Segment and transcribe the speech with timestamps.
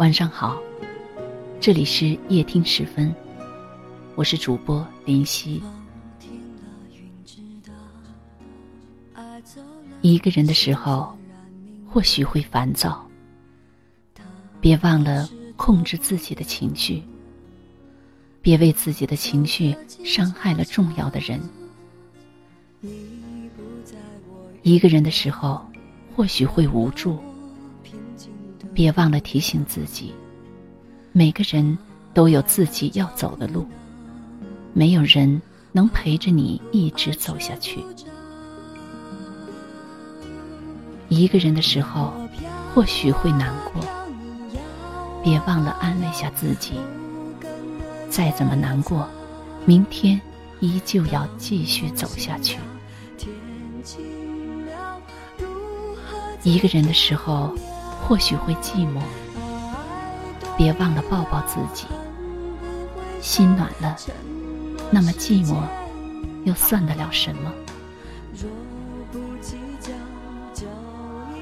[0.00, 0.58] 晚上好，
[1.60, 3.14] 这里是夜听时分，
[4.14, 5.62] 我是主播林夕。
[10.00, 11.14] 一个人的时候，
[11.86, 13.06] 或许会烦躁，
[14.58, 17.02] 别忘了控制自己的情绪，
[18.40, 21.38] 别为自己的情绪伤害了重要的人。
[24.62, 25.62] 一个人的时候，
[26.16, 27.18] 或许会无助。
[28.80, 30.14] 别忘了提醒自己，
[31.12, 31.76] 每个人
[32.14, 33.66] 都有自己要走的路，
[34.72, 37.84] 没有人能陪着你一直走下去。
[41.10, 42.14] 一个人的时候，
[42.74, 43.84] 或许会难过，
[45.22, 46.72] 别忘了安慰下自己。
[48.08, 49.06] 再怎么难过，
[49.66, 50.18] 明天
[50.60, 52.58] 依旧要继续走下去。
[56.42, 57.54] 一个人的时候。
[58.06, 59.00] 或许会寂寞，
[60.56, 61.86] 别忘了抱抱自己。
[63.20, 63.96] 心暖了，
[64.90, 65.62] 那么寂寞
[66.44, 67.52] 又算得了什么？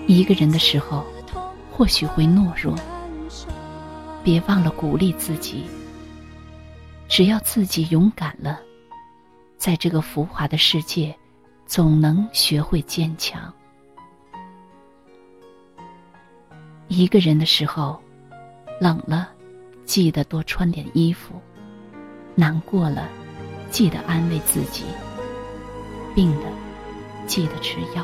[0.07, 1.05] 一个人的时候，
[1.71, 2.75] 或许会懦弱，
[4.23, 5.65] 别忘了鼓励自己。
[7.09, 8.61] 只要自己勇敢了，
[9.57, 11.17] 在这个浮华的世界，
[11.65, 13.53] 总能学会坚强。
[16.99, 17.97] 一个人的时候，
[18.81, 19.29] 冷了，
[19.85, 21.31] 记得多穿点衣服；
[22.35, 23.09] 难过了，
[23.71, 24.83] 记得安慰自己；
[26.13, 26.47] 病了，
[27.25, 28.03] 记得吃药；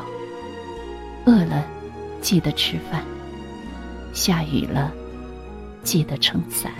[1.25, 1.67] 饿了，
[2.21, 3.01] 记得吃饭；
[4.13, 4.93] 下雨了，
[5.83, 6.71] 记得撑伞。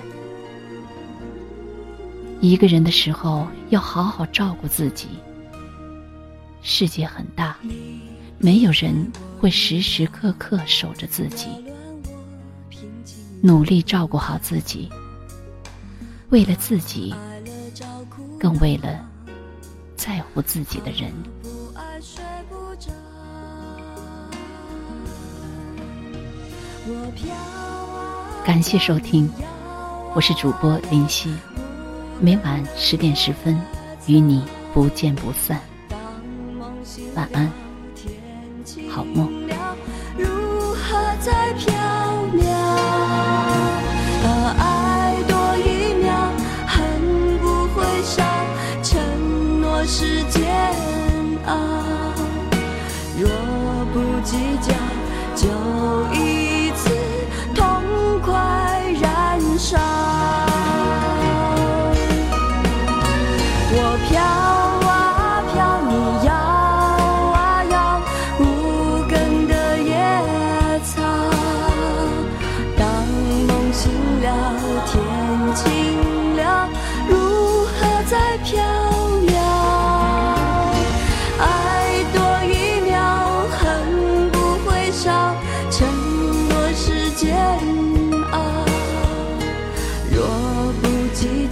[2.39, 5.09] 一个人的时候，要好好照顾自己。
[6.61, 7.58] 世界很大，
[8.37, 11.49] 没有人会时时刻刻守着自己。
[13.45, 14.89] 努力照顾好自己，
[16.30, 17.14] 为了自己，
[18.39, 19.08] 更为了
[19.95, 21.14] 在乎自己的人。
[28.44, 29.30] 感谢收听，
[30.16, 31.32] 我是主播林夕，
[32.20, 33.55] 每晚十点十分
[34.08, 35.61] 与你不见不散。
[37.14, 37.52] 晚安，
[38.89, 39.32] 好梦。
[49.88, 50.44] 是煎
[51.46, 51.54] 熬，
[53.20, 53.30] 若
[53.94, 54.73] 不计较，
[55.36, 55.48] 就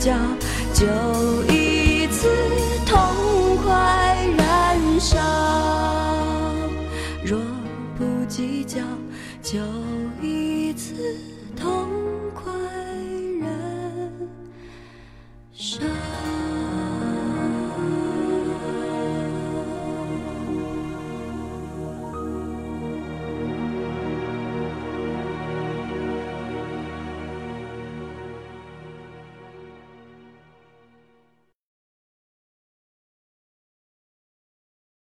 [0.03, 0.11] 就
[1.45, 2.27] 一次
[2.85, 5.17] 痛快燃烧，
[7.23, 7.39] 若
[7.97, 8.81] 不计较，
[9.41, 9.92] 就。